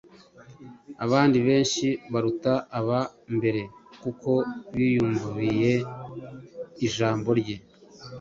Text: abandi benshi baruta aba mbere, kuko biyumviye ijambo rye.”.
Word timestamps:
abandi 1.05 1.37
benshi 1.47 1.87
baruta 2.11 2.53
aba 2.79 2.99
mbere, 3.35 3.61
kuko 4.01 4.31
biyumviye 4.73 5.73
ijambo 6.87 7.29
rye.”. 7.39 7.57